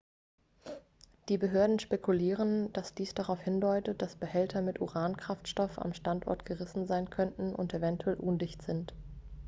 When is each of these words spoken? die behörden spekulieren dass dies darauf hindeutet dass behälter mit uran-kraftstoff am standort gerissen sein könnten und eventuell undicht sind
die 1.29 1.37
behörden 1.37 1.77
spekulieren 1.77 2.73
dass 2.73 2.95
dies 2.95 3.13
darauf 3.13 3.39
hindeutet 3.39 4.01
dass 4.01 4.15
behälter 4.15 4.63
mit 4.63 4.81
uran-kraftstoff 4.81 5.77
am 5.77 5.93
standort 5.93 6.43
gerissen 6.43 6.87
sein 6.87 7.11
könnten 7.11 7.53
und 7.53 7.71
eventuell 7.75 8.15
undicht 8.15 8.63
sind 8.63 8.95